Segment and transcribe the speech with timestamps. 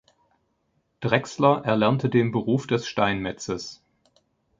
[0.99, 3.83] Drexler erlernte den Beruf des Steinmetzes.